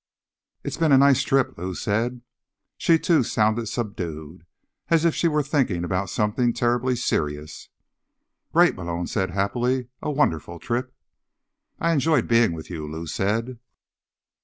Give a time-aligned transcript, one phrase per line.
[0.63, 2.21] "It's been a nice trip," Lou said.
[2.75, 4.47] She, too, sounded subdued,
[4.87, 7.69] as if she were thinking about something terribly serious.
[8.51, 9.89] "Great," Malone said happily.
[10.01, 10.91] "A wonderful trip."
[11.79, 13.59] "I enjoyed being with you," Lou said.